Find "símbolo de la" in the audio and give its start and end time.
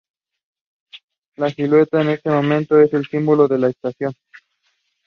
3.05-3.69